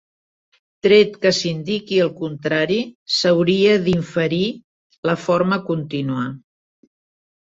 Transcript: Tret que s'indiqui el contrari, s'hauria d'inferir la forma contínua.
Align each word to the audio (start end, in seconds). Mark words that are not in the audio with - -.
Tret 0.85 1.17
que 1.25 1.31
s'indiqui 1.39 1.97
el 2.05 2.09
contrari, 2.21 2.79
s'hauria 3.17 3.75
d'inferir 3.89 4.41
la 5.11 5.15
forma 5.27 5.59
contínua. 5.71 6.25